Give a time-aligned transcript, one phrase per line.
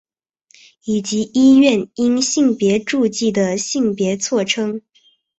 [0.83, 4.81] 以及医院因性别注记的性别错称。